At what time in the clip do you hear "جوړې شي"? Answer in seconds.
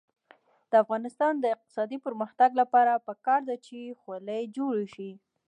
4.57-5.11